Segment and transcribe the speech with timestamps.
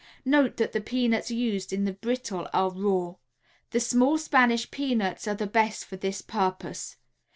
[0.25, 3.13] Note that the peanuts used in the brittle are raw.
[3.69, 6.97] The small Spanish peanuts are the best for this purpose.